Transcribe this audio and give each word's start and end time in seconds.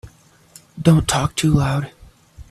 Don't 0.81 1.07
talk 1.07 1.35
too 1.35 1.53
loud. 1.53 1.91